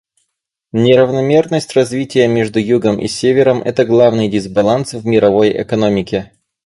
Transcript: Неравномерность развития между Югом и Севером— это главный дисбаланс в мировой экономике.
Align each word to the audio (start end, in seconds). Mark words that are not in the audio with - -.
Неравномерность 0.71 1.75
развития 1.75 2.27
между 2.27 2.57
Югом 2.57 2.97
и 2.97 3.07
Севером— 3.07 3.61
это 3.61 3.85
главный 3.85 4.29
дисбаланс 4.29 4.93
в 4.95 5.05
мировой 5.05 5.61
экономике. 5.61 6.31